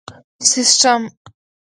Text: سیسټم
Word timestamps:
سیسټم 0.49 1.01